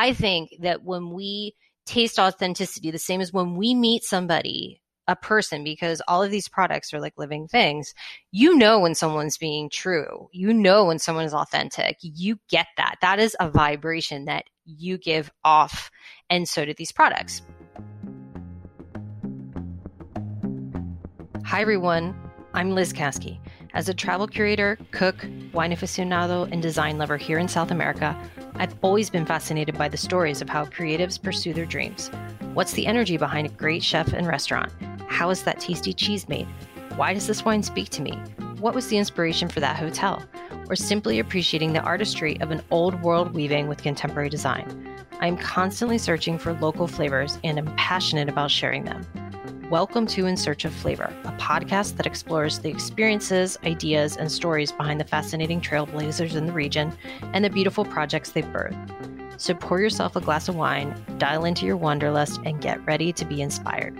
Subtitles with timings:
[0.00, 1.54] I think that when we
[1.84, 6.48] taste authenticity, the same as when we meet somebody, a person, because all of these
[6.48, 7.92] products are like living things,
[8.32, 10.30] you know when someone's being true.
[10.32, 11.98] You know when someone is authentic.
[12.00, 12.94] You get that.
[13.02, 15.90] That is a vibration that you give off.
[16.30, 17.42] And so do these products.
[21.44, 22.18] Hi, everyone.
[22.54, 23.38] I'm Liz Caskey.
[23.74, 28.18] As a travel curator, cook, wine aficionado, and design lover here in South America,
[28.60, 32.10] I've always been fascinated by the stories of how creatives pursue their dreams.
[32.52, 34.70] What's the energy behind a great chef and restaurant?
[35.08, 36.46] How is that tasty cheese made?
[36.96, 38.12] Why does this wine speak to me?
[38.58, 40.22] What was the inspiration for that hotel?
[40.68, 44.94] Or simply appreciating the artistry of an old world weaving with contemporary design.
[45.20, 49.06] I'm constantly searching for local flavors and am passionate about sharing them.
[49.70, 54.72] Welcome to In Search of Flavor, a podcast that explores the experiences, ideas, and stories
[54.72, 56.92] behind the fascinating trailblazers in the region
[57.34, 59.40] and the beautiful projects they've birthed.
[59.40, 63.24] So pour yourself a glass of wine, dial into your wanderlust, and get ready to
[63.24, 63.96] be inspired.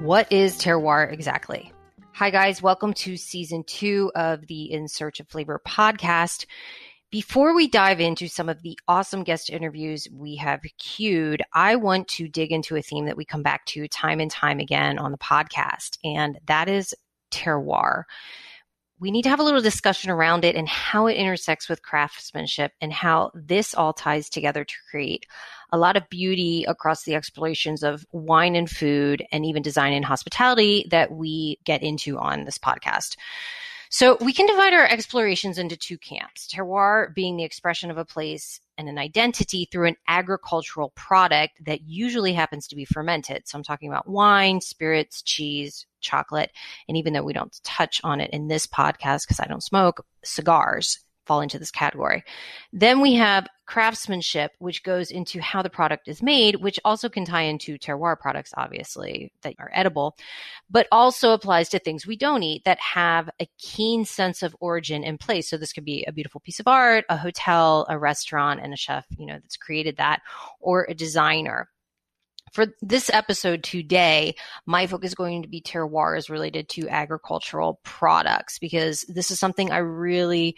[0.00, 1.72] What is terroir exactly?
[2.12, 2.60] Hi, guys.
[2.60, 6.44] Welcome to season two of the In Search of Flavor podcast.
[7.10, 12.06] Before we dive into some of the awesome guest interviews we have queued, I want
[12.08, 15.10] to dig into a theme that we come back to time and time again on
[15.10, 16.94] the podcast, and that is
[17.32, 18.04] terroir.
[19.00, 22.70] We need to have a little discussion around it and how it intersects with craftsmanship
[22.80, 25.26] and how this all ties together to create
[25.72, 30.04] a lot of beauty across the explorations of wine and food and even design and
[30.04, 33.16] hospitality that we get into on this podcast.
[33.92, 38.04] So we can divide our explorations into two camps terroir being the expression of a
[38.04, 43.48] place and an identity through an agricultural product that usually happens to be fermented.
[43.48, 46.52] So I'm talking about wine, spirits, cheese, chocolate,
[46.88, 50.06] and even though we don't touch on it in this podcast because I don't smoke,
[50.24, 52.22] cigars fall into this category.
[52.72, 57.24] Then we have craftsmanship, which goes into how the product is made, which also can
[57.24, 60.16] tie into terroir products, obviously, that are edible,
[60.68, 65.04] but also applies to things we don't eat that have a keen sense of origin
[65.04, 65.48] in place.
[65.48, 68.76] So this could be a beautiful piece of art, a hotel, a restaurant, and a
[68.76, 70.20] chef, you know, that's created that,
[70.58, 71.68] or a designer
[72.52, 74.34] for this episode today,
[74.66, 79.70] my focus is going to be terroirs related to agricultural products because this is something
[79.70, 80.56] I really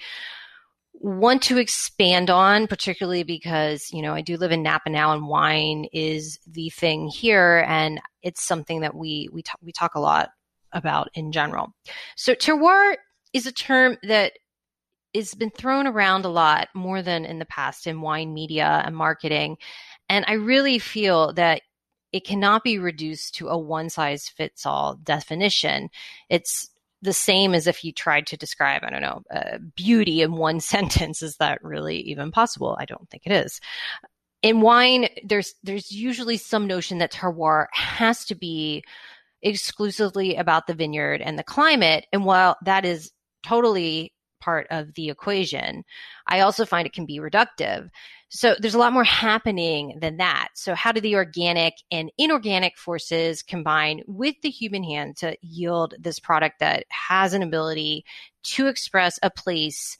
[1.03, 5.27] want to expand on, particularly because, you know, I do live in Napa now and
[5.27, 7.65] wine is the thing here.
[7.69, 10.31] And it's something that we, we, talk, we talk a lot
[10.73, 11.75] about in general.
[12.17, 12.95] So terroir
[13.33, 14.35] is a term that
[15.13, 18.97] has been thrown around a lot more than in the past in wine media and
[18.97, 19.57] marketing.
[20.09, 21.63] And I really feel that
[22.13, 25.91] it cannot be reduced to a one size fits all definition.
[26.29, 26.71] It's
[27.03, 30.61] the same as if you tried to describe, I don't know, uh, beauty in one
[30.75, 31.23] sentence.
[31.23, 32.77] Is that really even possible?
[32.79, 33.61] I don't think it is.
[34.43, 38.83] In wine, there's there's usually some notion that terroir has to be
[39.43, 42.07] exclusively about the vineyard and the climate.
[42.13, 43.13] And while that is
[43.45, 45.85] totally part of the equation,
[46.27, 47.89] I also find it can be reductive.
[48.35, 50.49] So there's a lot more happening than that.
[50.55, 55.95] So how do the organic and inorganic forces combine with the human hand to yield
[55.99, 58.07] this product that has an ability
[58.45, 59.99] to express a place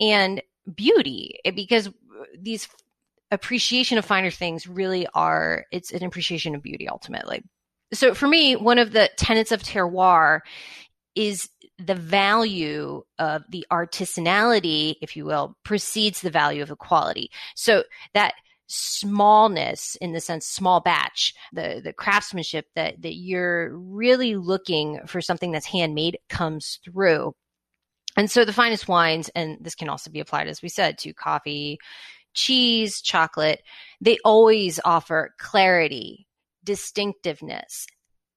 [0.00, 0.42] and
[0.74, 1.38] beauty?
[1.44, 1.90] Eh, because uh,
[2.40, 2.66] these
[3.30, 7.42] appreciation of finer things really are, it's an appreciation of beauty ultimately.
[7.92, 10.40] So for me, one of the tenets of terroir
[11.14, 17.30] is the value of the artisanality, if you will, precedes the value of the quality.
[17.56, 18.34] So that
[18.66, 25.20] smallness in the sense small batch the the craftsmanship that that you're really looking for
[25.20, 27.34] something that's handmade comes through
[28.16, 31.12] and so the finest wines and this can also be applied as we said to
[31.12, 31.78] coffee
[32.32, 33.62] cheese chocolate
[34.00, 36.26] they always offer clarity
[36.64, 37.86] distinctiveness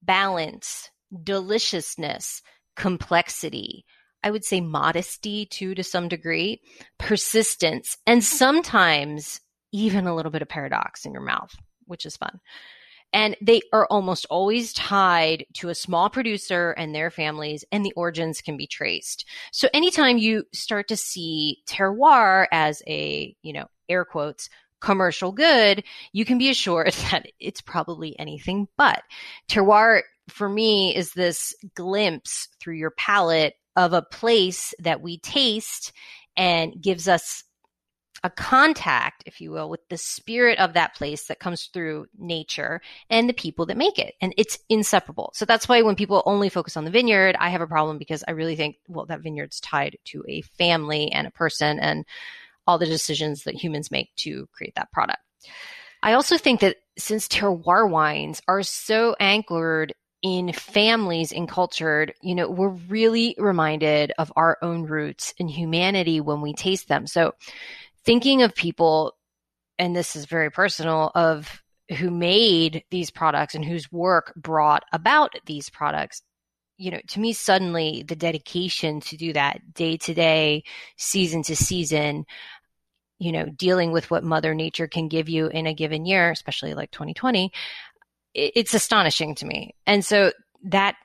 [0.03, 0.91] balance
[1.23, 2.41] deliciousness
[2.77, 3.83] complexity.
[4.23, 6.61] I would say modesty too, to some degree,
[6.97, 9.41] persistence, and sometimes
[9.73, 11.53] even a little bit of paradox in your mouth,
[11.85, 12.39] which is fun.
[13.13, 17.93] And they are almost always tied to a small producer and their families, and the
[17.95, 19.25] origins can be traced.
[19.53, 25.83] So anytime you start to see terroir as a, you know, air quotes, commercial good,
[26.11, 29.03] you can be assured that it's probably anything but.
[29.49, 35.93] Terroir for me is this glimpse through your palate of a place that we taste
[36.35, 37.43] and gives us
[38.23, 42.81] a contact, if you will, with the spirit of that place that comes through nature
[43.09, 44.15] and the people that make it.
[44.21, 45.31] And it's inseparable.
[45.35, 48.23] So that's why when people only focus on the vineyard, I have a problem because
[48.27, 51.79] I really think, well, that vineyard's tied to a family and a person.
[51.79, 52.05] And
[52.67, 55.19] all the decisions that humans make to create that product.
[56.03, 62.35] I also think that since terroir wines are so anchored in families and cultured, you
[62.35, 67.07] know, we're really reminded of our own roots and humanity when we taste them.
[67.07, 67.33] So
[68.03, 69.13] thinking of people,
[69.79, 71.61] and this is very personal, of
[71.97, 76.21] who made these products and whose work brought about these products
[76.77, 80.63] you know, to me, suddenly the dedication to do that day to day,
[80.95, 82.25] season to season,
[83.19, 86.73] you know, dealing with what Mother Nature can give you in a given year, especially
[86.73, 87.51] like 2020,
[88.33, 89.73] it's astonishing to me.
[89.85, 90.31] And so
[90.65, 90.95] that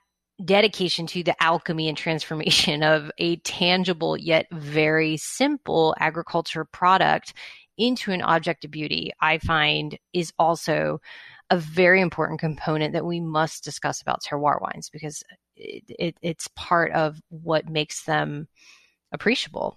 [0.45, 7.35] dedication to the alchemy and transformation of a tangible yet very simple agriculture product
[7.79, 11.01] into an object of beauty, I find is also
[11.51, 15.23] a very important component that we must discuss about terroir wines because
[15.57, 18.49] it, it, it's part of what makes them
[19.13, 19.77] appreciable.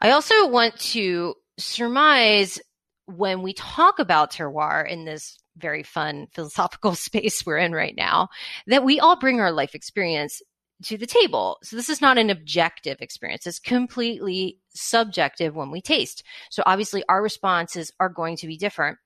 [0.00, 2.60] I also want to surmise
[3.06, 8.28] when we talk about terroir in this very fun philosophical space we're in right now,
[8.66, 10.40] that we all bring our life experience
[10.84, 11.58] to the table.
[11.64, 13.46] So this is not an objective experience.
[13.46, 16.22] It's completely subjective when we taste.
[16.50, 18.98] So obviously our responses are going to be different.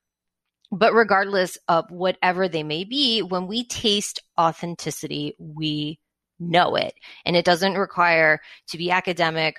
[0.71, 5.99] But regardless of whatever they may be, when we taste authenticity, we
[6.39, 6.95] know it.
[7.25, 9.57] And it doesn't require to be academic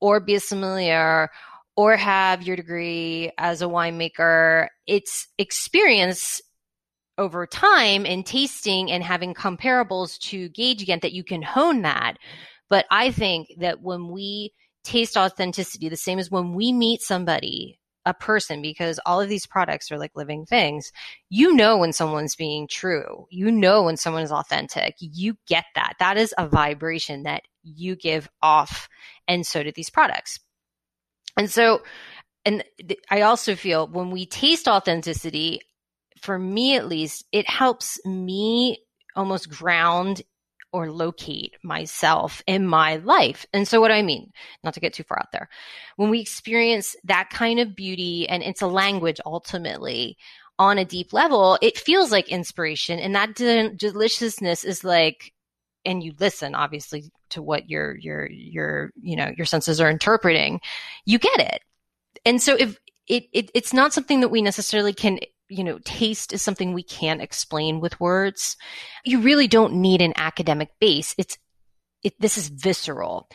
[0.00, 1.28] or be a sommelier
[1.76, 4.68] or have your degree as a winemaker.
[4.86, 6.40] It's experience
[7.18, 12.14] over time and tasting and having comparables to gauge again that you can hone that.
[12.68, 14.52] But I think that when we
[14.84, 17.79] taste authenticity, the same as when we meet somebody
[18.10, 20.92] a person because all of these products are like living things.
[21.28, 23.26] You know when someone's being true.
[23.30, 24.96] You know when someone is authentic.
[24.98, 25.94] You get that.
[25.98, 28.88] That is a vibration that you give off.
[29.26, 30.38] And so do these products.
[31.36, 31.82] And so,
[32.44, 32.64] and
[33.10, 35.60] I also feel when we taste authenticity,
[36.20, 38.78] for me at least, it helps me
[39.16, 40.22] almost ground
[40.72, 43.46] or locate myself in my life.
[43.52, 44.32] And so, what do I mean,
[44.62, 45.48] not to get too far out there,
[45.96, 50.16] when we experience that kind of beauty and it's a language ultimately
[50.58, 52.98] on a deep level, it feels like inspiration.
[52.98, 55.32] And that de- deliciousness is like,
[55.84, 60.60] and you listen obviously to what your your your you know your senses are interpreting
[61.06, 61.62] you get it
[62.24, 62.78] and so if
[63.08, 65.18] it, it it's not something that we necessarily can
[65.50, 68.56] you know, taste is something we can't explain with words.
[69.04, 71.14] You really don't need an academic base.
[71.18, 71.36] It's,
[72.02, 73.28] it, this is visceral.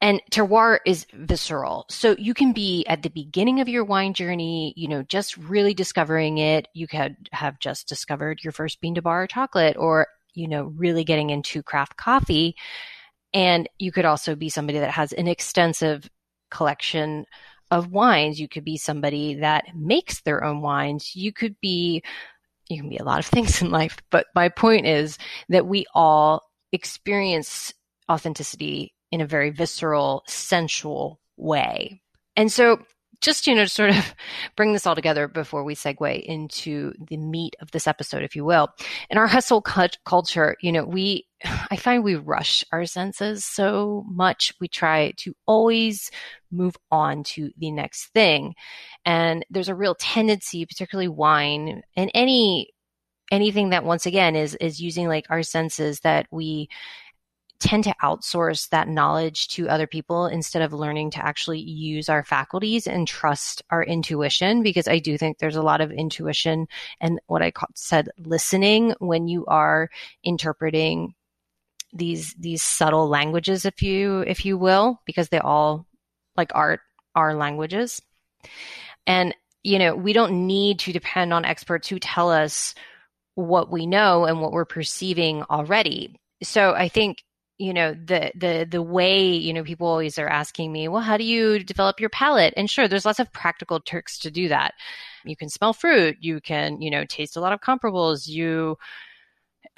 [0.00, 1.86] And terroir is visceral.
[1.88, 5.72] So you can be at the beginning of your wine journey, you know, just really
[5.72, 6.68] discovering it.
[6.74, 11.02] You could have just discovered your first bean to bar chocolate or, you know, really
[11.02, 12.56] getting into craft coffee.
[13.32, 16.08] And you could also be somebody that has an extensive
[16.50, 17.24] collection
[17.70, 18.40] of wines.
[18.40, 21.14] You could be somebody that makes their own wines.
[21.14, 22.02] You could be,
[22.68, 23.96] you can be a lot of things in life.
[24.10, 25.18] But my point is
[25.48, 26.42] that we all
[26.72, 27.72] experience
[28.10, 32.02] authenticity in a very visceral, sensual way.
[32.36, 32.80] And so
[33.20, 34.14] just, you know, to sort of
[34.56, 38.44] bring this all together before we segue into the meat of this episode, if you
[38.44, 38.68] will.
[39.10, 41.26] In our hustle culture, you know, we,
[41.70, 44.54] I find we rush our senses so much.
[44.60, 46.10] We try to always
[46.50, 48.54] move on to the next thing.
[49.04, 52.70] And there's a real tendency, particularly wine and any,
[53.30, 56.68] anything that once again is, is using like our senses that we,
[57.58, 62.24] tend to outsource that knowledge to other people instead of learning to actually use our
[62.24, 66.68] faculties and trust our intuition because I do think there's a lot of intuition
[67.00, 69.90] and what I said listening when you are
[70.22, 71.14] interpreting
[71.92, 75.86] these these subtle languages if you if you will because they all
[76.36, 76.80] like art
[77.14, 78.02] are languages.
[79.06, 82.74] And you know we don't need to depend on experts who tell us
[83.34, 86.20] what we know and what we're perceiving already.
[86.42, 87.22] So i think
[87.58, 91.16] you know the the the way you know people always are asking me well how
[91.16, 94.74] do you develop your palate and sure there's lots of practical tricks to do that
[95.24, 98.76] you can smell fruit you can you know taste a lot of comparables you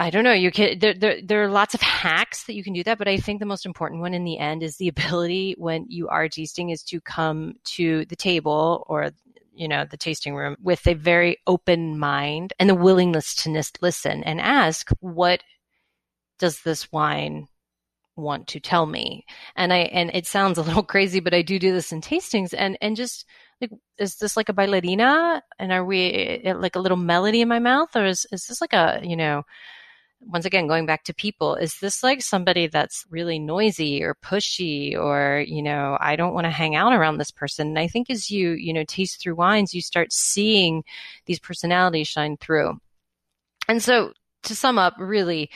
[0.00, 0.32] I don't know.
[0.32, 3.08] You can there, there there are lots of hacks that you can do that, but
[3.08, 6.28] I think the most important one in the end is the ability when you are
[6.28, 9.10] tasting is to come to the table or
[9.54, 14.22] you know the tasting room with a very open mind and the willingness to listen
[14.22, 15.42] and ask what
[16.38, 17.48] does this wine
[18.18, 19.24] want to tell me.
[19.56, 22.54] And I and it sounds a little crazy, but I do do this in tastings
[22.56, 23.24] and and just
[23.60, 25.40] like is this like a bailarina?
[25.58, 27.94] And are we like a little melody in my mouth?
[27.96, 29.44] Or is is this like a, you know,
[30.20, 34.98] once again going back to people is this like somebody that's really noisy or pushy
[34.98, 37.68] or you know i don't want to hang out around this person?
[37.68, 40.82] And i think as you you know taste through wines you start seeing
[41.26, 42.78] these personalities shine through.
[43.68, 44.12] And so
[44.44, 45.50] to sum up really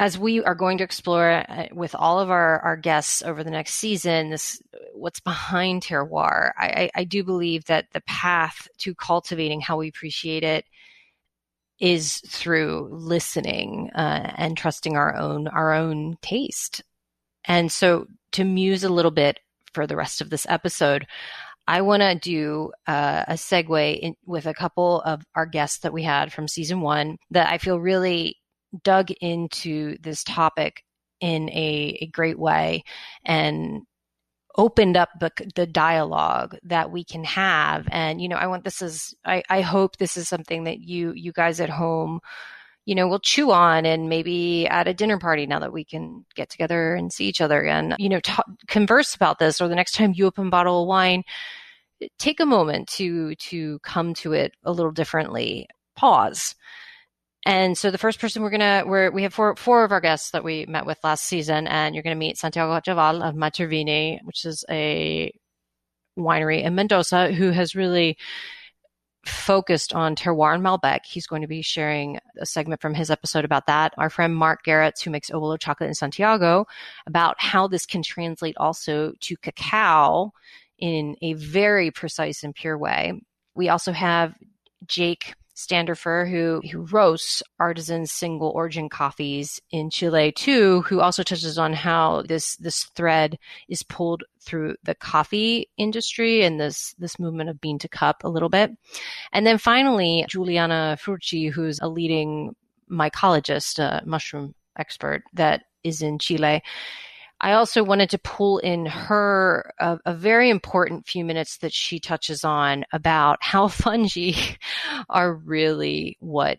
[0.00, 3.50] as we are going to explore uh, with all of our, our guests over the
[3.50, 4.60] next season, this
[4.94, 10.42] what's behind terroir, I, I, do believe that the path to cultivating how we appreciate
[10.42, 10.64] it
[11.78, 16.82] is through listening uh, and trusting our own our own taste.
[17.44, 19.38] And so, to muse a little bit
[19.74, 21.06] for the rest of this episode,
[21.68, 25.92] I want to do uh, a segue in, with a couple of our guests that
[25.92, 28.39] we had from season one that I feel really
[28.82, 30.84] dug into this topic
[31.20, 32.84] in a, a great way
[33.24, 33.82] and
[34.56, 37.86] opened up the, the dialogue that we can have.
[37.90, 41.12] And you know i want this is I, I hope this is something that you
[41.12, 42.20] you guys at home
[42.86, 46.24] you know will chew on and maybe at a dinner party now that we can
[46.34, 47.94] get together and see each other again.
[47.98, 50.88] You know talk, converse about this or the next time you open a bottle of
[50.88, 51.22] wine
[52.18, 55.68] take a moment to to come to it a little differently.
[55.96, 56.54] Pause
[57.46, 60.30] and so the first person we're gonna we're, we have four four of our guests
[60.32, 64.44] that we met with last season, and you're gonna meet Santiago Achával of Matervini, which
[64.44, 65.32] is a
[66.18, 68.16] winery in Mendoza, who has really
[69.26, 71.04] focused on terroir and Malbec.
[71.04, 73.92] He's going to be sharing a segment from his episode about that.
[73.98, 76.66] Our friend Mark Garrett, who makes Obolo chocolate in Santiago,
[77.06, 80.32] about how this can translate also to cacao
[80.78, 83.12] in a very precise and pure way.
[83.54, 84.34] We also have
[84.86, 91.58] Jake Standerfer, who, who roasts artisan single origin coffees in Chile too, who also touches
[91.58, 93.38] on how this this thread
[93.68, 98.28] is pulled through the coffee industry and this this movement of bean to cup a
[98.28, 98.70] little bit.
[99.32, 102.54] And then finally, Juliana Furci, who's a leading
[102.90, 106.62] mycologist, a mushroom expert that is in Chile.
[107.40, 111.98] I also wanted to pull in her a, a, very important few minutes that she
[111.98, 114.32] touches on about how fungi
[115.08, 116.58] are really what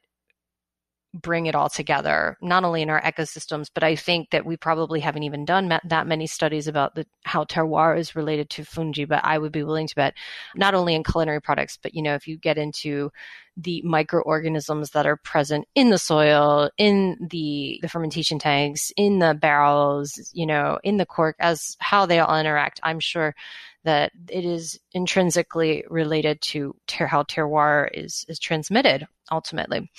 [1.14, 5.02] bring it all together, not only in our ecosystems, but I think that we probably
[5.02, 9.06] haven't even done ma- that many studies about the, how terroir is related to fungi.
[9.06, 10.14] But I would be willing to bet,
[10.56, 13.12] not only in culinary products, but you know, if you get into
[13.58, 19.34] the microorganisms that are present in the soil, in the the fermentation tanks, in the
[19.34, 23.36] barrels, you know, in the cork, as how they all interact, I'm sure
[23.84, 29.90] that it is intrinsically related to ter- how terroir is is transmitted ultimately.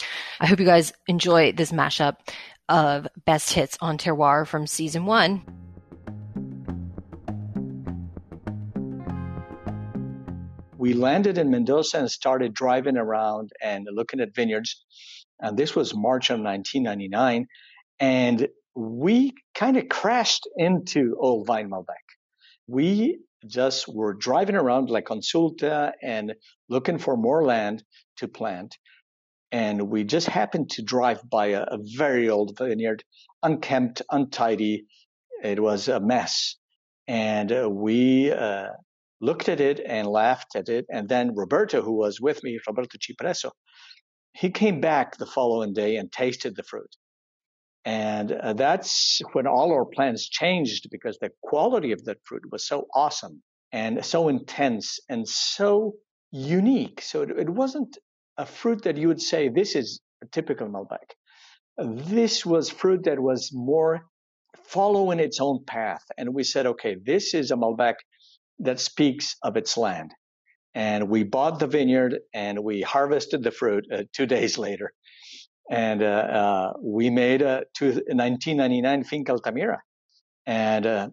[0.40, 2.16] I hope you guys enjoy this mashup
[2.68, 5.42] of best hits on terroir from season one.
[10.82, 14.84] We landed in Mendoza and started driving around and looking at vineyards.
[15.38, 17.46] And this was March of 1999.
[18.00, 22.02] And we kind of crashed into Old Vine Malbec.
[22.66, 26.34] We just were driving around like Consulta and
[26.68, 27.84] looking for more land
[28.16, 28.76] to plant.
[29.52, 33.04] And we just happened to drive by a, a very old vineyard,
[33.42, 34.86] unkempt, untidy.
[35.44, 36.56] It was a mess.
[37.06, 38.68] And uh, we uh,
[39.20, 40.86] looked at it and laughed at it.
[40.90, 43.50] And then Roberto, who was with me, Roberto Cipresso,
[44.32, 46.96] he came back the following day and tasted the fruit.
[47.84, 52.66] And uh, that's when all our plans changed because the quality of that fruit was
[52.66, 53.42] so awesome
[53.72, 55.94] and so intense and so
[56.30, 57.02] unique.
[57.02, 57.98] So it, it wasn't
[58.36, 61.14] a fruit that you would say, this is a typical Malbec.
[61.78, 64.02] This was fruit that was more
[64.66, 66.04] following its own path.
[66.16, 67.94] And we said, okay, this is a Malbec
[68.60, 70.12] that speaks of its land.
[70.74, 74.92] And we bought the vineyard and we harvested the fruit uh, two days later
[75.70, 79.80] and uh, uh, we made a 1999 Finca Altamira,
[80.46, 81.08] and uh,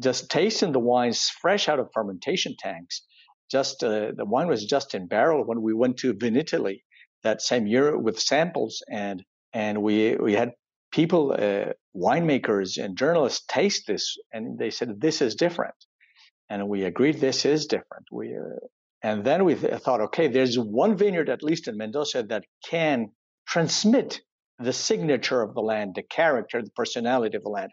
[0.00, 3.02] just tasting the wines fresh out of fermentation tanks.
[3.50, 6.80] Just uh, the wine was just in barrel when we went to Vinitaly
[7.22, 9.22] that same year with samples, and
[9.52, 10.52] and we we had
[10.92, 15.74] people, uh, winemakers and journalists taste this, and they said this is different,
[16.48, 18.06] and we agreed this is different.
[18.10, 18.66] We uh,
[19.02, 23.08] and then we th- thought, okay, there's one vineyard at least in Mendoza that can
[23.46, 24.20] transmit
[24.58, 27.70] the signature of the land, the character, the personality of the land.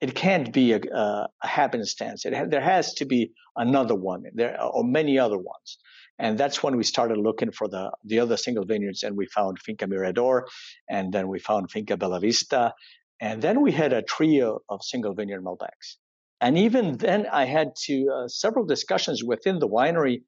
[0.00, 2.26] It can't be a, a, happenstance.
[2.26, 5.78] It ha- there has to be another one, there or many other ones,
[6.18, 9.58] and that's when we started looking for the the other single vineyards, and we found
[9.58, 10.46] Finca Mirador,
[10.88, 12.74] and then we found Finca Bella Vista,
[13.20, 15.96] and then we had a trio of single vineyard Malbecs.
[16.40, 20.22] And even then, I had to uh, several discussions within the winery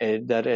[0.00, 0.46] uh, that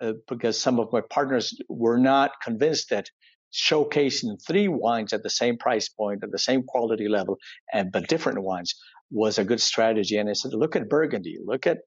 [0.00, 3.10] uh, because some of my partners were not convinced that
[3.56, 7.38] showcasing three wines at the same price point, at the same quality level,
[7.72, 8.74] and but different wines
[9.10, 10.16] was a good strategy.
[10.16, 11.78] And I said, look at Burgundy, look at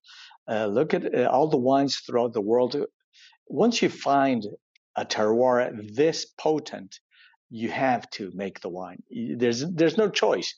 [0.50, 2.76] uh, look at uh, all the wines throughout the world.
[3.48, 4.46] Once you find
[4.96, 7.00] a terroir this potent,
[7.50, 9.02] you have to make the wine.
[9.38, 10.56] There's there's no choice.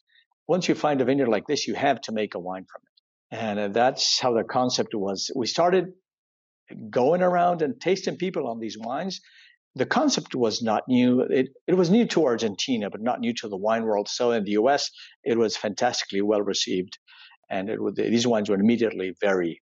[0.48, 3.38] Once you find a vineyard like this, you have to make a wine from it.
[3.44, 5.32] And uh, that's how the concept was.
[5.36, 5.94] We started
[6.90, 9.22] going around and tasting people on these wines.
[9.76, 11.22] The concept was not new.
[11.22, 14.10] It, it was new to Argentina, but not new to the wine world.
[14.10, 14.90] So in the US,
[15.24, 16.98] it was fantastically well received.
[17.50, 19.62] And it, these wines were immediately very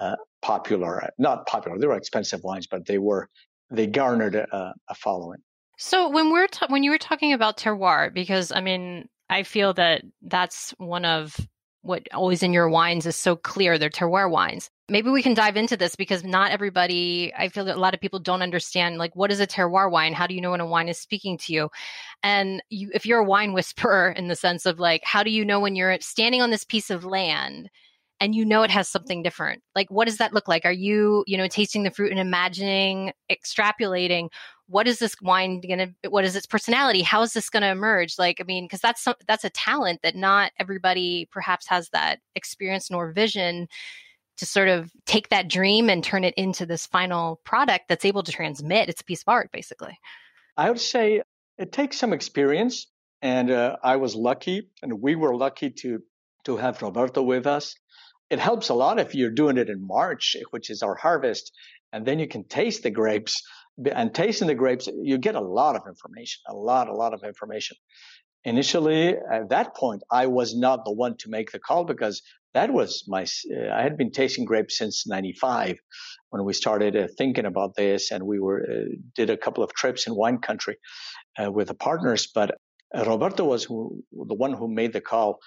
[0.00, 1.08] uh, popular.
[1.18, 3.28] Not popular, they were expensive wines, but they were
[3.70, 5.40] they garnered a, a following.
[5.78, 9.74] So when we're ta- when you were talking about terroir, because I mean, I feel
[9.74, 11.36] that that's one of
[11.82, 13.78] what always in your wines is so clear.
[13.78, 14.70] They're terroir wines.
[14.88, 18.00] Maybe we can dive into this because not everybody, I feel that a lot of
[18.00, 20.12] people don't understand, like, what is a terroir wine?
[20.12, 21.70] How do you know when a wine is speaking to you?
[22.22, 25.44] And you, if you're a wine whisperer in the sense of like, how do you
[25.44, 27.70] know when you're standing on this piece of land
[28.20, 29.62] and you know it has something different?
[29.74, 30.66] Like, what does that look like?
[30.66, 34.28] Are you, you know, tasting the fruit and imagining, extrapolating?
[34.66, 38.40] what is this wine to what is its personality how is this to emerge like
[38.40, 42.90] i mean because that's some, that's a talent that not everybody perhaps has that experience
[42.90, 43.68] nor vision
[44.38, 48.22] to sort of take that dream and turn it into this final product that's able
[48.22, 49.98] to transmit it's a piece of art basically
[50.56, 51.22] i would say
[51.58, 52.86] it takes some experience
[53.22, 56.00] and uh, i was lucky and we were lucky to
[56.44, 57.74] to have roberto with us
[58.30, 61.52] it helps a lot if you're doing it in march which is our harvest
[61.92, 63.42] and then you can taste the grapes
[63.92, 67.24] and tasting the grapes, you get a lot of information, a lot, a lot of
[67.24, 67.76] information.
[68.44, 72.22] Initially, at that point, I was not the one to make the call because
[72.54, 73.26] that was my,
[73.72, 75.76] I had been tasting grapes since 95
[76.30, 79.72] when we started uh, thinking about this and we were, uh, did a couple of
[79.74, 80.76] trips in wine country
[81.38, 82.28] uh, with the partners.
[82.32, 82.56] But
[82.94, 85.40] Roberto was who, the one who made the call.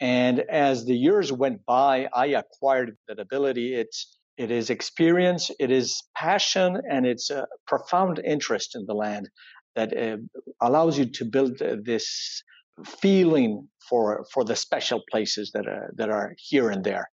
[0.00, 3.74] And as the years went by, I acquired that ability.
[3.74, 9.28] It's, it is experience, it is passion, and it's a profound interest in the land
[9.76, 10.16] that uh,
[10.60, 12.42] allows you to build uh, this
[12.84, 17.10] feeling for for the special places that are that are here and there.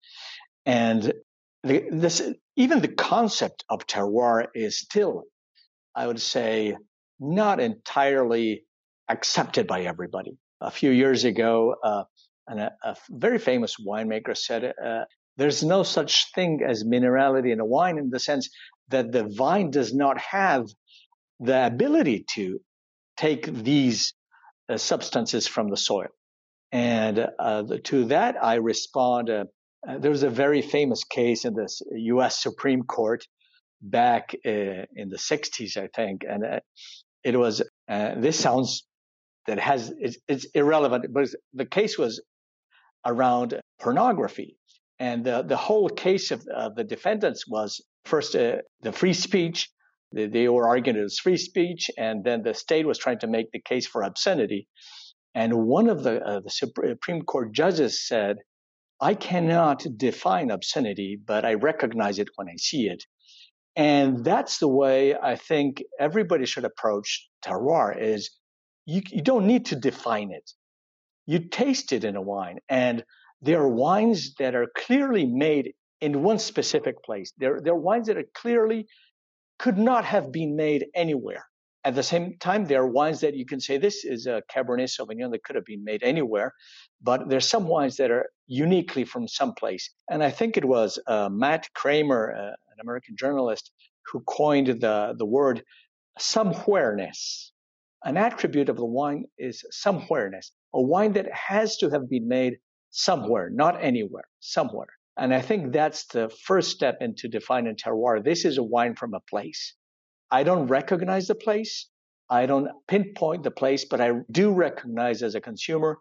[0.66, 1.14] And
[1.64, 2.22] the, this
[2.56, 5.24] even the concept of terroir is still,
[5.96, 6.76] I would say,
[7.20, 8.64] not entirely
[9.10, 10.38] accepted by everybody.
[10.62, 12.04] A few years ago, uh,
[12.48, 15.04] a, a, very famous winemaker said, uh,
[15.38, 18.50] there's no such thing as minerality in a wine in the sense
[18.90, 20.68] that the vine does not have
[21.40, 22.60] the ability to
[23.18, 24.14] take these
[24.78, 26.08] substances from the soil.
[26.72, 29.30] And uh, to that, I respond.
[29.30, 29.46] Uh,
[29.88, 32.42] uh, there was a very famous case in the U.S.
[32.42, 33.24] Supreme Court
[33.82, 36.60] back uh, in the 60s, I think, and uh,
[37.24, 37.62] it was.
[37.88, 38.88] this sounds
[39.48, 42.22] that has it's, it's irrelevant, but the case was
[43.06, 44.58] around pornography
[45.00, 49.70] and the, the whole case of uh, the defendants was first uh, the free speech.
[50.14, 53.28] They, they, were arguing it was free speech, and then the state was trying to
[53.28, 54.68] make the case for obscenity.
[55.34, 58.38] And one of the, uh, the Supreme Court judges said,
[59.02, 63.04] I cannot define obscenity, but I recognize it when I see it.
[63.76, 68.32] And that's the way I think everybody should approach terroir is
[68.86, 70.50] you, you don't need to define it.
[71.26, 72.60] You taste it in a wine.
[72.70, 73.04] And
[73.42, 77.34] there are wines that are clearly made in one specific place.
[77.38, 78.88] There, there are wines that are clearly
[79.58, 81.46] could not have been made anywhere.
[81.84, 84.90] At the same time, there are wines that you can say this is a Cabernet
[84.90, 86.54] Sauvignon that could have been made anywhere,
[87.02, 89.92] but there's some wines that are uniquely from some place.
[90.10, 93.72] And I think it was uh, Matt Kramer, uh, an American journalist,
[94.08, 95.64] who coined the, the word
[96.20, 97.52] somewhereness.
[98.04, 102.58] An attribute of the wine is somewhereness, a wine that has to have been made
[102.90, 104.88] somewhere, not anywhere, somewhere.
[105.18, 108.24] And I think that's the first step into defining terroir.
[108.24, 109.74] This is a wine from a place.
[110.30, 111.88] I don't recognize the place.
[112.30, 116.00] I don't pinpoint the place, but I do recognize as a consumer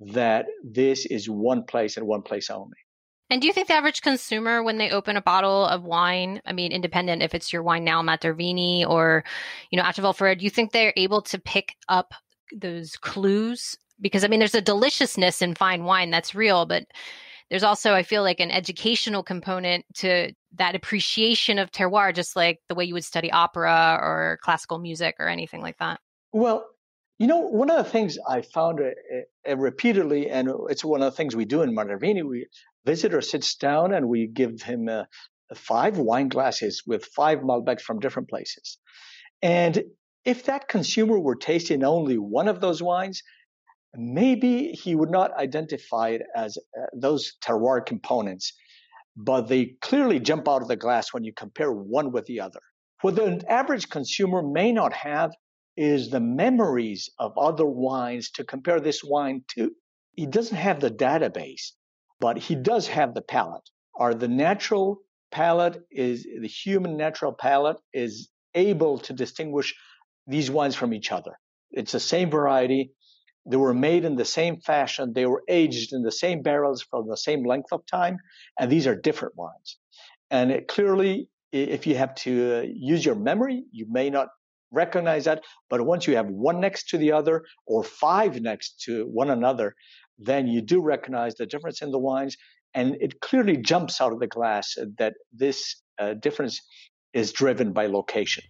[0.00, 2.76] that this is one place and one place only.
[3.28, 6.52] And do you think the average consumer, when they open a bottle of wine, I
[6.52, 9.24] mean, independent if it's your wine now, Matervini or,
[9.70, 12.14] you know, Achával-Ferrer do you think they're able to pick up
[12.54, 16.86] those clues because I mean, there's a deliciousness in fine wine that's real, but
[17.50, 22.60] there's also, I feel like, an educational component to that appreciation of terroir, just like
[22.68, 26.00] the way you would study opera or classical music or anything like that.
[26.32, 26.66] Well,
[27.18, 31.12] you know, one of the things I found uh, uh, repeatedly, and it's one of
[31.12, 32.46] the things we do in Matervini, we
[32.84, 35.04] visitor sits down and we give him uh,
[35.54, 38.78] five wine glasses with five Malbecs from different places.
[39.40, 39.82] And
[40.24, 43.22] if that consumer were tasting only one of those wines,
[43.94, 48.52] maybe he would not identify it as uh, those terroir components,
[49.16, 52.60] but they clearly jump out of the glass when you compare one with the other.
[53.02, 55.32] What the average consumer may not have
[55.76, 59.72] is the memories of other wines to compare this wine to.
[60.12, 61.72] He doesn't have the database,
[62.20, 63.68] but he does have the palate.
[63.94, 64.98] Or the natural
[65.30, 69.74] palate is the human natural palate is able to distinguish
[70.26, 71.38] these wines from each other.
[71.70, 72.92] It's the same variety.
[73.48, 75.12] They were made in the same fashion.
[75.12, 78.18] They were aged in the same barrels for the same length of time.
[78.58, 79.78] And these are different wines.
[80.30, 84.28] And it clearly, if you have to uh, use your memory, you may not
[84.72, 85.44] recognize that.
[85.70, 89.74] But once you have one next to the other or five next to one another,
[90.18, 92.36] then you do recognize the difference in the wines.
[92.74, 96.60] And it clearly jumps out of the glass that this uh, difference
[97.14, 98.44] is driven by location.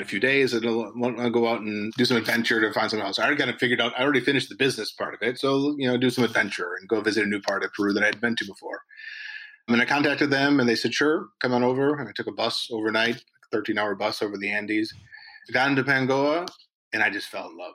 [0.00, 3.18] A few days and I'll go out and do some adventure to find something else.
[3.18, 3.92] I already got it figured out.
[3.98, 5.38] I already finished the business part of it.
[5.38, 8.02] So, you know, do some adventure and go visit a new part of Peru that
[8.02, 8.82] I had been to before.
[9.68, 11.96] And I contacted them and they said, sure, come on over.
[11.96, 14.92] And I took a bus overnight, 13 hour bus over the Andes.
[15.48, 16.48] I got into Pangoa
[16.92, 17.74] and I just fell in love.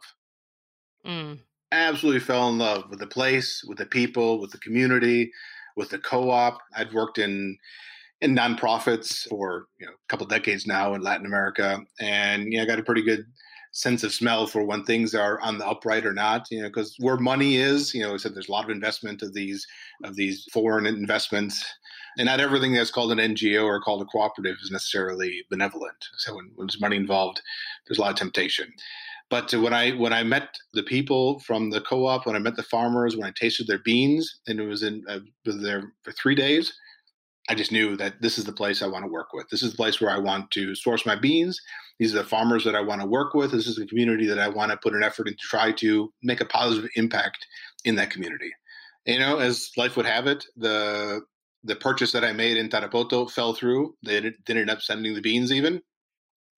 [1.06, 1.40] Mm.
[1.72, 5.32] Absolutely fell in love with the place, with the people, with the community,
[5.76, 6.60] with the co op.
[6.76, 7.58] I'd worked in
[8.22, 12.58] in nonprofits for you know a couple of decades now in Latin America, and you
[12.58, 13.26] know, got a pretty good
[13.72, 16.48] sense of smell for when things are on the upright or not.
[16.50, 19.22] You know, because where money is, you know, I said there's a lot of investment
[19.22, 19.66] of these
[20.04, 21.66] of these foreign investments,
[22.18, 26.06] and not everything that's called an NGO or called a cooperative is necessarily benevolent.
[26.18, 27.42] So when, when there's money involved,
[27.88, 28.72] there's a lot of temptation.
[29.30, 32.64] But when I when I met the people from the co-op, when I met the
[32.64, 36.74] farmers, when I tasted their beans, and it was in uh, there for three days,
[37.48, 39.48] I just knew that this is the place I want to work with.
[39.50, 41.60] This is the place where I want to source my beans.
[42.00, 43.52] These are the farmers that I want to work with.
[43.52, 46.42] This is the community that I want to put an effort into try to make
[46.42, 47.46] a positive impact
[47.86, 48.52] in that community.
[49.06, 51.22] You know, as life would have it, the
[51.64, 53.96] the purchase that I made in Tarapoto fell through.
[54.04, 55.82] They didn't end up sending the beans even.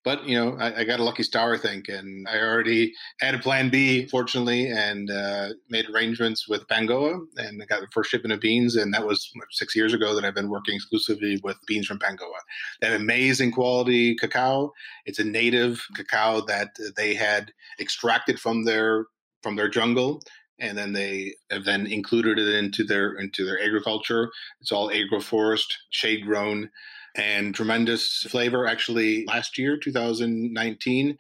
[0.08, 3.36] But you know, I, I, got a lucky star, I think, and I already had
[3.36, 8.10] a plan B, fortunately, and uh, made arrangements with Pangoa, and I got the first
[8.10, 11.58] shipment of beans, and that was six years ago that I've been working exclusively with
[11.68, 12.40] beans from Pangoa.
[12.80, 14.72] They have amazing quality cacao.
[15.06, 19.08] It's a native cacao that they had extracted from their
[19.44, 20.22] from their jungle
[20.60, 24.32] and then they have then included it into their into their agriculture.
[24.62, 26.70] It's all agroforest, shade grown,
[27.18, 28.68] and tremendous flavor.
[28.68, 31.18] Actually, last year, 2019,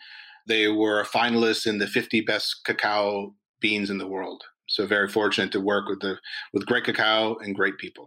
[0.47, 4.43] they were finalists in the 50 best cacao beans in the world.
[4.67, 6.17] So very fortunate to work with the
[6.53, 8.05] with great cacao and great people.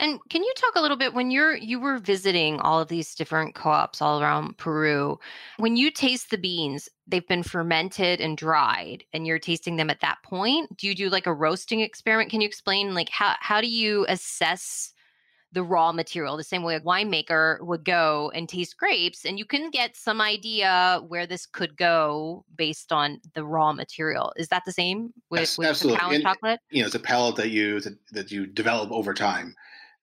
[0.00, 3.14] And can you talk a little bit when you're you were visiting all of these
[3.14, 5.18] different co-ops all around Peru,
[5.58, 10.00] when you taste the beans, they've been fermented and dried and you're tasting them at
[10.00, 12.30] that point, do you do like a roasting experiment?
[12.30, 14.93] Can you explain like how how do you assess
[15.54, 19.44] the raw material, the same way a winemaker would go and taste grapes, and you
[19.44, 24.32] can get some idea where this could go based on the raw material.
[24.36, 26.60] Is that the same with, yes, with cacao and, and chocolate?
[26.70, 27.80] You know, it's a palate that you
[28.12, 29.54] that you develop over time.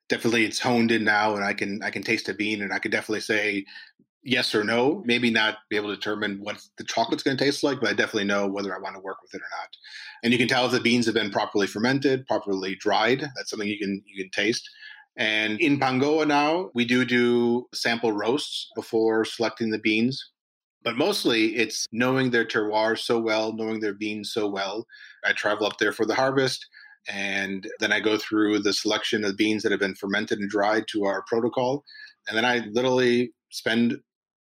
[0.07, 2.79] Definitely, it's honed in now, and I can I can taste a bean, and I
[2.79, 3.65] can definitely say
[4.23, 5.03] yes or no.
[5.05, 7.93] Maybe not be able to determine what the chocolate's going to taste like, but I
[7.93, 9.69] definitely know whether I want to work with it or not.
[10.23, 13.21] And you can tell if the beans have been properly fermented, properly dried.
[13.35, 14.69] That's something you can you can taste.
[15.17, 20.31] And in Pangoa now, we do do sample roasts before selecting the beans.
[20.83, 24.85] But mostly it's knowing their terroir so well, knowing their beans so well.
[25.23, 26.65] I travel up there for the harvest
[27.07, 30.85] and then I go through the selection of beans that have been fermented and dried
[30.89, 31.83] to our protocol.
[32.27, 33.97] And then I literally spend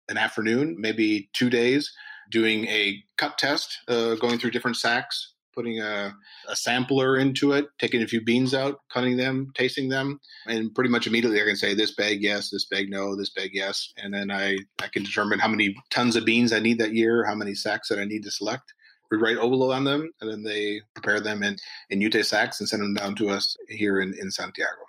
[0.09, 1.91] an afternoon, maybe two days,
[2.31, 6.15] doing a cut test, uh, going through different sacks, putting a,
[6.49, 10.91] a, sampler into it, taking a few beans out, cutting them, tasting them, and pretty
[10.91, 14.13] much immediately I can say this bag yes, this bag no, this bag yes, and
[14.13, 17.35] then I I can determine how many tons of beans I need that year, how
[17.35, 18.73] many sacks that I need to select.
[19.11, 21.57] We write Obolo on them, and then they prepare them in
[21.91, 24.81] in jute sacks and send them down to us here in in Santiago.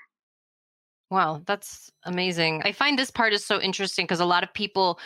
[1.11, 2.61] Wow, that's amazing.
[2.63, 4.97] I find this part is so interesting because a lot of people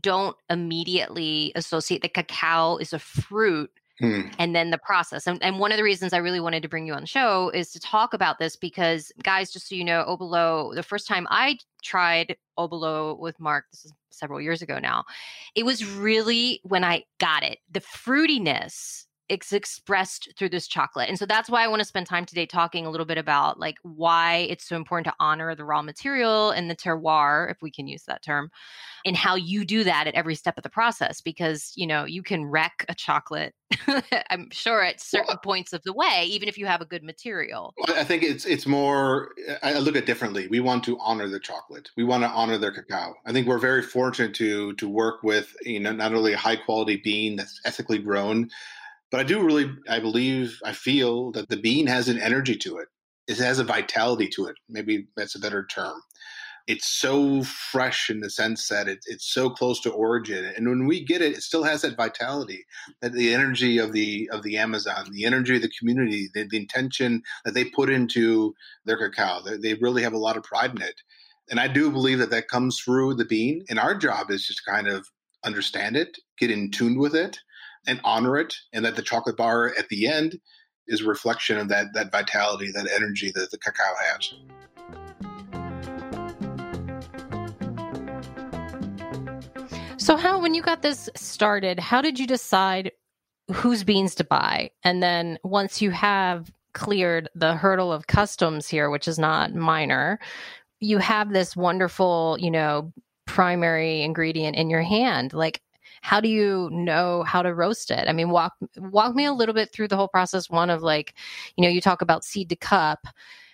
[0.00, 4.22] don't immediately associate that cacao is a fruit Hmm.
[4.38, 5.26] and then the process.
[5.26, 7.50] And, and, one of the reasons I really wanted to bring you on the show
[7.50, 11.26] is to talk about this because, guys, just so you know, Obolo, the first time
[11.30, 15.04] I tried Obolo with Mark, this is several years ago now,
[15.54, 21.08] it was really when I got it, the fruitiness it's expressed through this chocolate.
[21.08, 23.58] And so that's why I want to spend time today talking a little bit about
[23.58, 27.70] like why it's so important to honor the raw material and the terroir, if we
[27.70, 28.50] can use that term,
[29.04, 32.22] and how you do that at every step of the process because, you know, you
[32.22, 33.54] can wreck a chocolate
[34.30, 37.02] I'm sure at certain well, points of the way even if you have a good
[37.02, 37.74] material.
[37.88, 39.32] I think it's it's more
[39.62, 40.48] I look at differently.
[40.48, 41.90] We want to honor the chocolate.
[41.96, 43.14] We want to honor their cacao.
[43.26, 46.56] I think we're very fortunate to to work with, you know, not only a high
[46.56, 48.50] quality bean that's ethically grown
[49.12, 52.78] but I do really, I believe, I feel that the bean has an energy to
[52.78, 52.88] it.
[53.28, 54.56] It has a vitality to it.
[54.68, 56.00] Maybe that's a better term.
[56.66, 60.86] It's so fresh in the sense that it, it's so close to origin, and when
[60.86, 62.64] we get it, it still has that vitality,
[63.00, 66.56] that the energy of the of the Amazon, the energy of the community, the, the
[66.56, 69.42] intention that they put into their cacao.
[69.42, 71.00] They, they really have a lot of pride in it,
[71.50, 73.64] and I do believe that that comes through the bean.
[73.68, 75.04] And our job is just to kind of
[75.44, 77.40] understand it, get in tune with it,
[77.86, 80.38] and honor it, and that the chocolate bar at the end
[80.86, 84.34] is a reflection of that that vitality, that energy that the cacao has.
[90.02, 92.90] So, how when you got this started, how did you decide
[93.52, 94.70] whose beans to buy?
[94.82, 100.18] And then once you have cleared the hurdle of customs here, which is not minor,
[100.80, 102.92] you have this wonderful, you know,
[103.26, 105.32] primary ingredient in your hand.
[105.32, 105.60] Like,
[106.02, 108.08] how do you know how to roast it?
[108.08, 110.50] I mean, walk walk me a little bit through the whole process.
[110.50, 111.14] One of like,
[111.56, 113.06] you know, you talk about seed to cup.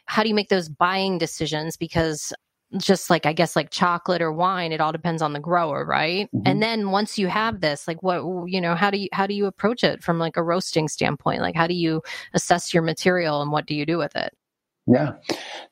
[0.06, 1.76] How do you make those buying decisions?
[1.76, 2.32] Because
[2.78, 6.26] just like I guess like chocolate or wine, it all depends on the grower, right?
[6.34, 6.46] Mm-hmm.
[6.46, 9.34] And then once you have this, like what you know, how do you how do
[9.34, 11.42] you approach it from like a roasting standpoint?
[11.42, 14.34] Like how do you assess your material and what do you do with it?
[14.86, 15.12] Yeah.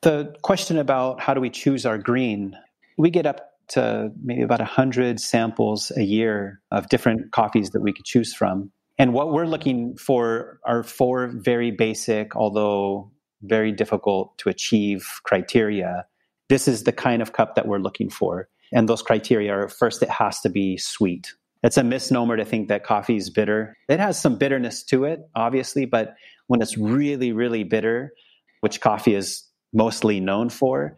[0.03, 2.55] The question about how do we choose our green,
[2.99, 7.93] we get up to maybe about 100 samples a year of different coffees that we
[7.93, 8.71] could choose from.
[8.99, 13.11] And what we're looking for are four very basic, although
[13.43, 16.07] very difficult to achieve criteria.
[16.49, 18.49] This is the kind of cup that we're looking for.
[18.73, 21.33] And those criteria are first, it has to be sweet.
[21.63, 23.77] It's a misnomer to think that coffee is bitter.
[23.89, 26.15] It has some bitterness to it, obviously, but
[26.47, 28.13] when it's really, really bitter,
[28.61, 30.97] which coffee is mostly known for,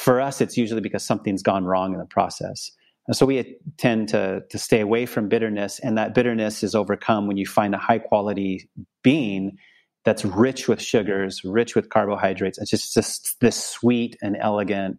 [0.00, 2.70] for us, it's usually because something's gone wrong in the process.
[3.06, 7.26] And so we tend to, to stay away from bitterness, and that bitterness is overcome
[7.26, 8.68] when you find a high quality
[9.02, 9.58] bean
[10.04, 12.58] that's rich with sugars, rich with carbohydrates.
[12.58, 14.98] It's just, just this sweet and elegant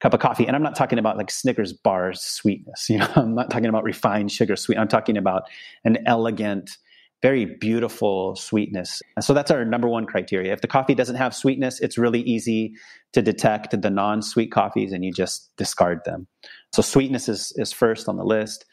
[0.00, 0.46] cup of coffee.
[0.46, 2.86] And I'm not talking about like Snickers bars sweetness.
[2.90, 4.78] You know, I'm not talking about refined sugar sweet.
[4.78, 5.42] I'm talking about
[5.84, 6.78] an elegant,
[7.22, 9.02] very beautiful sweetness.
[9.20, 10.52] So that's our number one criteria.
[10.52, 12.74] If the coffee doesn't have sweetness, it's really easy
[13.12, 16.26] to detect the non sweet coffees and you just discard them.
[16.72, 18.64] So sweetness is, is first on the list.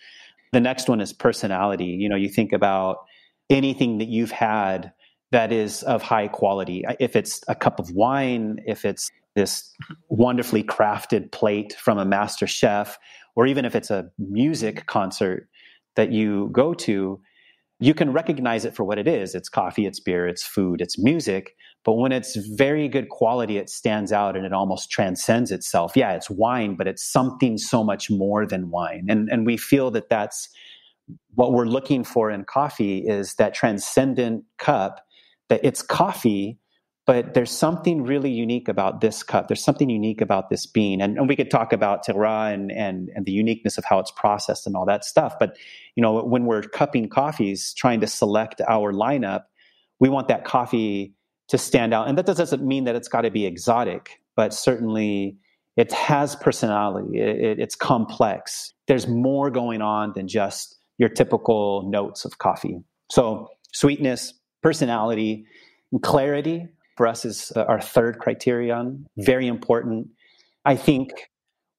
[0.54, 1.86] The next one is personality.
[1.86, 3.00] You know, you think about
[3.50, 4.94] anything that you've had
[5.32, 6.86] that is of high quality.
[7.00, 9.74] If it's a cup of wine, if it's this
[10.08, 12.98] wonderfully crafted plate from a master chef,
[13.36, 15.50] or even if it's a music concert
[15.96, 17.20] that you go to,
[17.80, 19.36] you can recognize it for what it is.
[19.36, 21.56] It's coffee it's beer it's food it's music.
[21.84, 25.96] But when it's very good quality it stands out and it almost transcends itself.
[25.96, 29.06] Yeah it's wine but it's something so much more than wine.
[29.10, 30.50] And and we feel that that's
[31.36, 35.06] what we're looking for in coffee is that transcendent cup
[35.50, 36.60] that it's coffee
[37.08, 39.48] but there's something really unique about this cup.
[39.48, 41.00] There's something unique about this bean.
[41.02, 44.12] And, and we could talk about terroir and, and, and the uniqueness of how it's
[44.12, 45.40] processed and all that stuff.
[45.40, 45.58] But,
[45.96, 49.44] you know, when we're cupping coffees, trying to select our lineup,
[50.02, 51.16] we want that coffee
[51.48, 52.10] to stand out.
[52.10, 55.38] And that doesn't mean that it's got to be exotic, but certainly
[55.78, 57.20] it has personality.
[57.20, 58.74] It, it, it's complex.
[58.88, 62.84] There's more going on than just your typical notes of coffee.
[63.10, 65.46] So sweetness, personality,
[66.02, 66.68] clarity
[66.98, 70.08] for us is uh, our third criterion, very important.
[70.66, 71.30] I think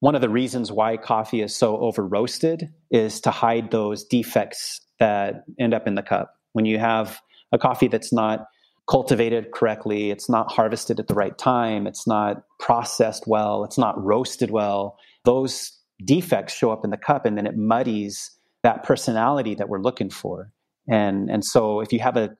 [0.00, 4.81] one of the reasons why coffee is so over roasted is to hide those defects
[5.00, 6.35] that end up in the cup.
[6.52, 7.20] When you have
[7.52, 8.46] a coffee that's not
[8.88, 14.02] cultivated correctly, it's not harvested at the right time, it's not processed well, it's not
[14.02, 15.72] roasted well, those
[16.04, 18.31] defects show up in the cup and then it muddies
[18.62, 20.50] that personality that we're looking for.
[20.88, 22.37] And and so if you have a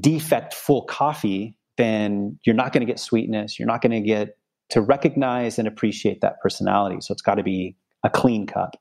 [0.00, 3.58] defect full coffee, then you're not going to get sweetness.
[3.58, 4.36] You're not going to get
[4.70, 6.98] to recognize and appreciate that personality.
[7.00, 8.76] So it's got to be a clean cup.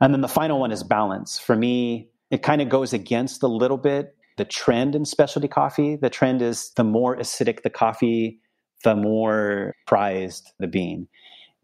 [0.00, 1.38] And then the final one is balance.
[1.38, 5.96] For me, it kind of goes against a little bit the trend in specialty coffee.
[5.96, 8.40] The trend is the more acidic the coffee,
[8.82, 11.08] the more prized the bean.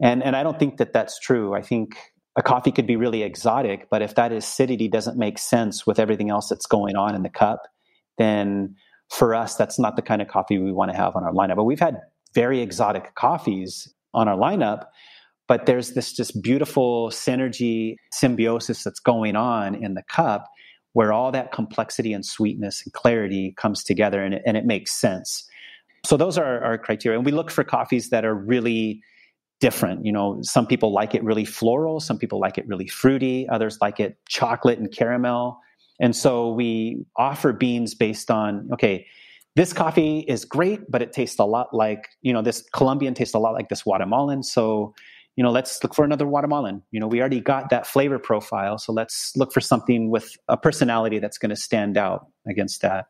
[0.00, 1.54] And, and I don't think that that's true.
[1.54, 1.96] I think
[2.36, 6.30] a coffee could be really exotic, but if that acidity doesn't make sense with everything
[6.30, 7.62] else that's going on in the cup,
[8.18, 8.76] then
[9.10, 11.56] for us, that's not the kind of coffee we want to have on our lineup.
[11.56, 11.98] But we've had
[12.34, 14.86] very exotic coffees on our lineup,
[15.46, 20.46] but there's this just beautiful synergy, symbiosis that's going on in the cup
[20.92, 24.92] where all that complexity and sweetness and clarity comes together and it, and it makes
[24.92, 25.48] sense.
[26.04, 27.18] So those are our criteria.
[27.18, 29.00] And we look for coffees that are really
[29.60, 30.04] different.
[30.04, 33.78] You know, some people like it really floral, some people like it really fruity, others
[33.80, 35.58] like it chocolate and caramel.
[36.00, 39.06] And so we offer beans based on, okay,
[39.56, 43.34] this coffee is great, but it tastes a lot like, you know, this Colombian tastes
[43.34, 44.44] a lot like this Guatemalan.
[44.44, 44.94] So,
[45.34, 46.82] you know, let's look for another Guatemalan.
[46.92, 48.78] You know, we already got that flavor profile.
[48.78, 53.06] So let's look for something with a personality that's going to stand out against that.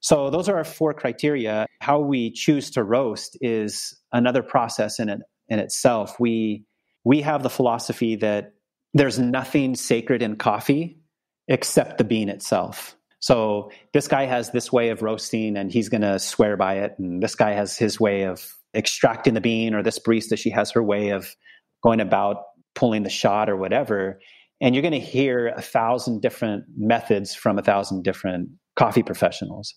[0.00, 1.66] So those are our four criteria.
[1.80, 6.20] How we choose to roast is another process in it in itself.
[6.20, 6.64] We
[7.04, 8.52] we have the philosophy that
[8.94, 10.97] there's nothing sacred in coffee
[11.48, 12.96] except the bean itself.
[13.20, 16.94] So this guy has this way of roasting and he's going to swear by it
[16.98, 20.70] and this guy has his way of extracting the bean or this barista she has
[20.70, 21.34] her way of
[21.82, 24.20] going about pulling the shot or whatever
[24.60, 29.74] and you're going to hear a thousand different methods from a thousand different coffee professionals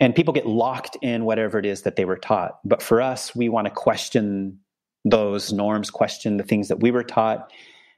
[0.00, 2.58] and people get locked in whatever it is that they were taught.
[2.64, 4.58] But for us, we want to question
[5.04, 7.50] those norms, question the things that we were taught,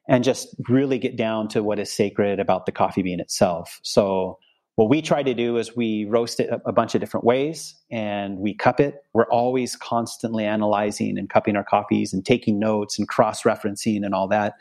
[0.09, 3.79] and just really get down to what is sacred about the coffee bean itself.
[3.83, 4.39] So,
[4.77, 8.39] what we try to do is we roast it a bunch of different ways and
[8.39, 9.03] we cup it.
[9.13, 14.15] We're always constantly analyzing and cupping our coffees and taking notes and cross referencing and
[14.15, 14.55] all that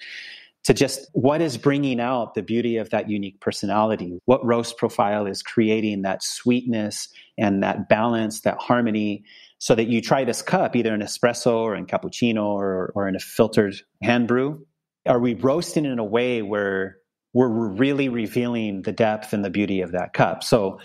[0.67, 4.19] to just what is bringing out the beauty of that unique personality.
[4.25, 7.07] What roast profile is creating that sweetness
[7.37, 9.23] and that balance, that harmony,
[9.59, 13.15] so that you try this cup either in espresso or in cappuccino or, or in
[13.15, 14.66] a filtered hand brew.
[15.07, 16.97] Are we roasting in a way where
[17.33, 20.43] we're really revealing the depth and the beauty of that cup?
[20.43, 20.79] So,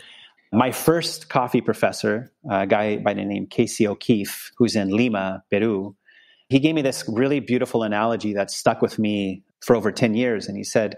[0.55, 5.97] my first coffee professor, a guy by the name Casey O'Keefe, who's in Lima, Peru,
[6.51, 10.49] he gave me this really beautiful analogy that stuck with me for over 10 years.
[10.49, 10.97] And he said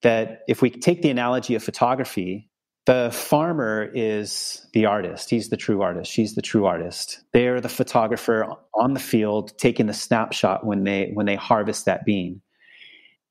[0.00, 2.48] that if we take the analogy of photography,
[2.86, 5.28] the farmer is the artist.
[5.28, 6.10] He's the true artist.
[6.10, 7.20] She's the true artist.
[7.34, 12.06] They're the photographer on the field taking the snapshot when they when they harvest that
[12.06, 12.40] bean.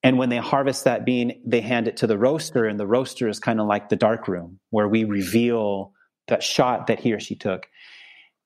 [0.08, 3.28] And when they harvest that bean, they hand it to the roaster, and the roaster
[3.28, 5.92] is kind of like the dark room where we reveal
[6.30, 7.68] that shot that he or she took.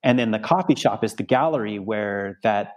[0.02, 2.72] And then the coffee shop is the gallery where that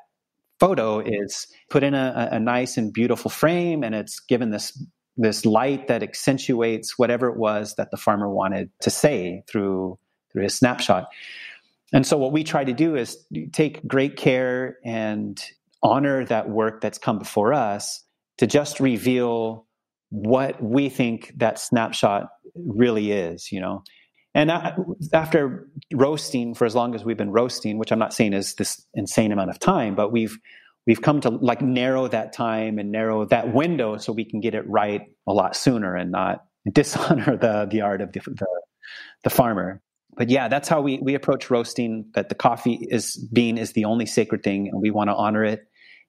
[0.59, 4.79] photo is put in a, a nice and beautiful frame and it's given this
[5.17, 9.97] this light that accentuates whatever it was that the farmer wanted to say through
[10.31, 11.07] through his snapshot.
[11.91, 13.17] And so what we try to do is
[13.51, 15.43] take great care and
[15.81, 18.04] honor that work that's come before us
[18.37, 19.65] to just reveal
[20.09, 23.83] what we think that snapshot really is, you know.
[24.33, 24.51] And
[25.13, 28.85] after roasting for as long as we've been roasting, which I'm not saying is this
[28.93, 30.37] insane amount of time, but we've
[30.85, 34.53] we've come to like narrow that time and narrow that window so we can get
[34.53, 38.47] it right a lot sooner and not dishonor the the art of the, the,
[39.23, 39.81] the farmer.
[40.17, 42.11] But yeah, that's how we we approach roasting.
[42.13, 45.45] That the coffee is bean is the only sacred thing, and we want to honor
[45.45, 45.61] it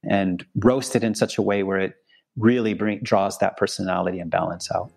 [0.09, 1.95] and roast it in such a way where it
[2.37, 4.93] really bring, draws that personality and balance out.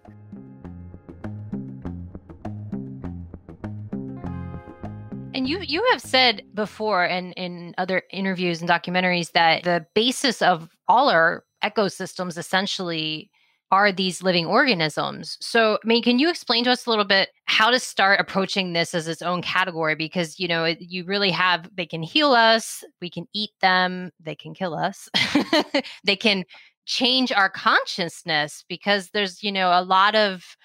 [5.34, 10.41] And you you have said before and in other interviews and documentaries that the basis
[10.41, 13.30] of all our ecosystems essentially
[13.71, 15.38] are these living organisms.
[15.39, 18.73] So, I mean, can you explain to us a little bit how to start approaching
[18.73, 19.95] this as its own category?
[19.95, 24.34] Because, you know, you really have, they can heal us, we can eat them, they
[24.34, 25.08] can kill us,
[26.04, 26.45] they can
[26.89, 30.58] change our consciousness because there's, you know, a lot of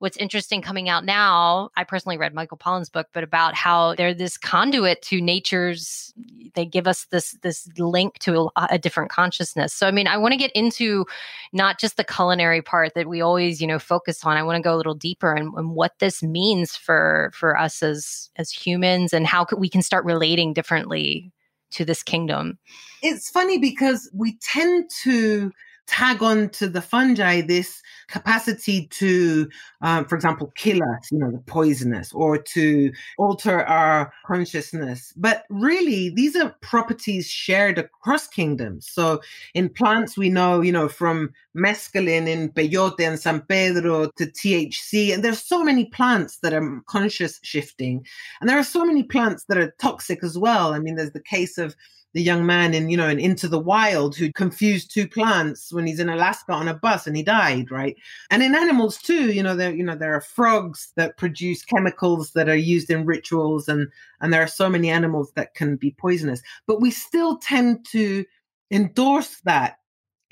[0.00, 4.12] what's interesting coming out now, I personally read Michael Pollan's book, but about how they're
[4.12, 6.12] this conduit to nature's,
[6.56, 9.72] they give us this, this link to a, a different consciousness.
[9.72, 11.06] So, I mean, I want to get into
[11.52, 14.36] not just the culinary part that we always, you know, focus on.
[14.36, 17.84] I want to go a little deeper and, and what this means for, for us
[17.84, 21.30] as, as humans and how we can start relating differently
[21.72, 22.58] to this kingdom.
[23.02, 25.52] It's funny because we tend to
[25.86, 29.48] tag on to the fungi this capacity to,
[29.80, 35.12] um, for example, kill us, you know, the poisonous, or to alter our consciousness.
[35.16, 38.88] But really, these are properties shared across kingdoms.
[38.88, 39.20] So
[39.54, 45.12] in plants, we know, you know, from mescaline in peyote and San Pedro to THC,
[45.12, 48.06] and there's so many plants that are conscious shifting,
[48.40, 50.74] and there are so many plants that are toxic as well.
[50.74, 51.74] I mean, there's the case of
[52.14, 55.86] the young man in, you know, in Into the Wild who confused two plants when
[55.86, 57.96] he's in Alaska on a bus and he died, right?
[58.30, 62.32] And in animals too, you know, there you know there are frogs that produce chemicals
[62.32, 63.88] that are used in rituals, and
[64.20, 66.42] and there are so many animals that can be poisonous.
[66.66, 68.24] But we still tend to
[68.70, 69.78] endorse that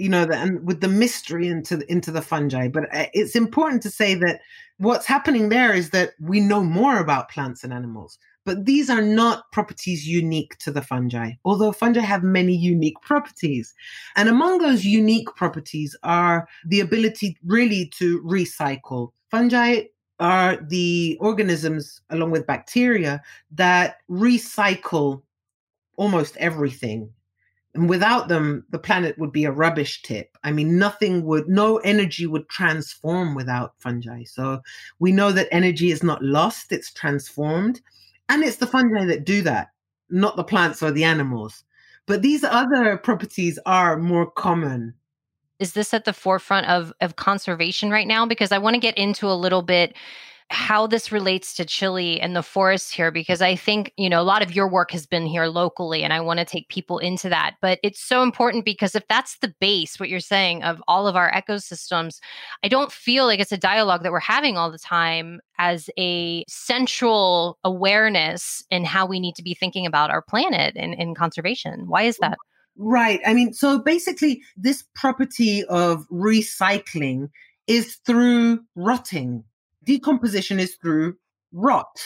[0.00, 2.68] you know, the, and with the mystery into the, into the fungi.
[2.68, 4.40] But uh, it's important to say that
[4.78, 8.18] what's happening there is that we know more about plants and animals.
[8.44, 13.74] But these are not properties unique to the fungi, although fungi have many unique properties.
[14.16, 19.10] And among those unique properties are the ability really to recycle.
[19.30, 19.84] Fungi
[20.18, 23.22] are the organisms, along with bacteria,
[23.52, 25.22] that recycle
[25.96, 27.10] almost everything
[27.74, 30.36] and without them, the planet would be a rubbish tip.
[30.42, 34.24] I mean, nothing would, no energy would transform without fungi.
[34.24, 34.60] So
[34.98, 37.80] we know that energy is not lost, it's transformed.
[38.30, 39.70] And it's the fungi that do that,
[40.08, 41.64] not the plants or the animals.
[42.06, 44.94] But these other properties are more common.
[45.58, 48.24] Is this at the forefront of, of conservation right now?
[48.24, 49.94] Because I want to get into a little bit
[50.50, 54.24] how this relates to Chile and the forests here, because I think, you know, a
[54.24, 57.28] lot of your work has been here locally, and I want to take people into
[57.28, 57.54] that.
[57.62, 61.14] But it's so important because if that's the base, what you're saying of all of
[61.14, 62.18] our ecosystems,
[62.64, 66.44] I don't feel like it's a dialogue that we're having all the time as a
[66.48, 71.84] central awareness in how we need to be thinking about our planet and in conservation.
[71.86, 72.38] Why is that?
[72.76, 73.20] Right.
[73.24, 77.28] I mean, so basically, this property of recycling
[77.68, 79.44] is through rotting
[79.84, 81.16] decomposition is through
[81.52, 82.00] rot.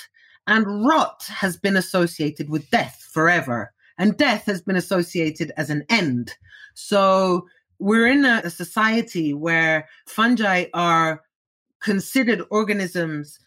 [0.46, 3.72] And rot has been associated with death forever.
[3.96, 6.34] And death has been associated as an end.
[6.74, 7.46] So
[7.78, 11.22] we're in a, a society where fungi are
[11.80, 13.38] considered organisms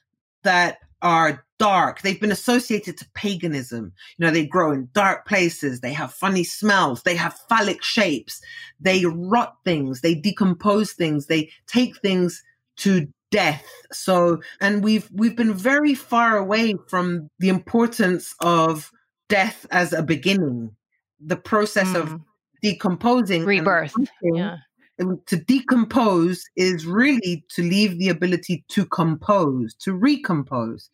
[0.43, 2.01] that are dark.
[2.01, 3.93] They've been associated to paganism.
[4.17, 5.82] You know, they grow in dark places.
[5.82, 7.03] They have funny smells.
[7.03, 8.41] They have phallic shapes.
[8.80, 10.01] They rot things.
[10.01, 11.28] They decompose things.
[11.28, 12.43] They take things
[12.78, 18.91] to death so and we've we've been very far away from the importance of
[19.28, 20.73] death as a beginning
[21.19, 21.95] the process mm.
[21.95, 22.21] of
[22.61, 24.57] decomposing rebirth yeah
[25.28, 30.89] to decompose is really to leave the ability to compose, to recompose.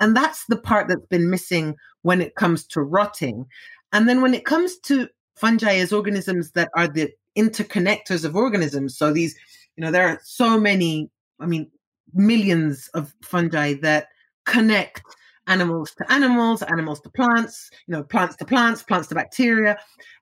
[0.00, 3.46] And that's the part that's been missing when it comes to rotting.
[3.92, 8.96] And then when it comes to fungi as organisms that are the interconnectors of organisms,
[8.96, 9.34] so these,
[9.76, 11.10] you know, there are so many,
[11.40, 11.70] I mean,
[12.14, 14.08] millions of fungi that
[14.46, 15.02] connect
[15.46, 19.78] animals to animals, animals to plants, you know, plants to plants, plants to bacteria,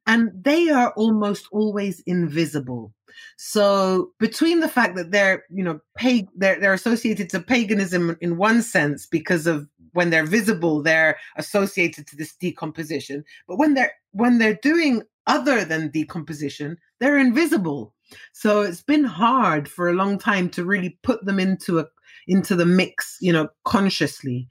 [0.06, 2.92] and they are almost always invisible.
[3.36, 8.36] So between the fact that they're, you know, pag- they're they're associated to paganism in
[8.36, 13.94] one sense because of when they're visible, they're associated to this decomposition, but when they're
[14.12, 17.94] when they're doing other than decomposition, they're invisible.
[18.32, 21.86] So it's been hard for a long time to really put them into a
[22.28, 24.48] into the mix, you know, consciously.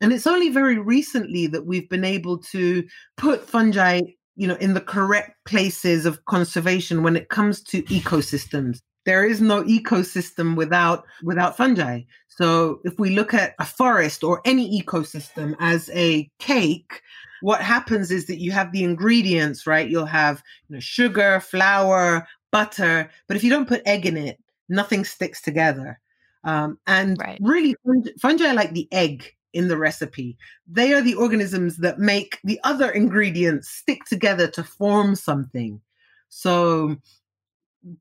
[0.00, 2.84] And it's only very recently that we've been able to
[3.16, 4.00] put fungi,
[4.36, 8.80] you know, in the correct places of conservation when it comes to ecosystems.
[9.04, 12.02] There is no ecosystem without without fungi.
[12.28, 17.00] So if we look at a forest or any ecosystem as a cake,
[17.40, 19.88] what happens is that you have the ingredients, right?
[19.88, 24.38] You'll have you know, sugar, flour, butter, but if you don't put egg in it,
[24.68, 26.00] nothing sticks together.
[26.44, 27.38] Um, and right.
[27.42, 27.76] really,
[28.20, 30.36] fungi are like the egg in the recipe.
[30.66, 35.80] They are the organisms that make the other ingredients stick together to form something.
[36.28, 36.96] So,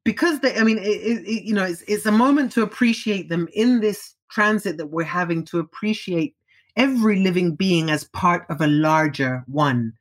[0.04, 3.48] because they, I mean, it, it, you know, it's, it's a moment to appreciate them
[3.54, 6.36] in this transit that we're having to appreciate
[6.78, 9.94] every living being as part of a larger one.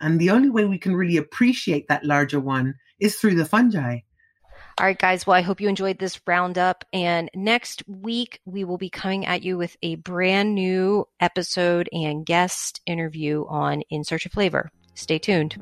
[0.00, 4.00] And the only way we can really appreciate that larger one is through the fungi.
[4.76, 5.24] All right, guys.
[5.24, 6.84] Well, I hope you enjoyed this roundup.
[6.92, 12.26] And next week, we will be coming at you with a brand new episode and
[12.26, 14.72] guest interview on In Search of Flavor.
[14.94, 15.56] Stay tuned.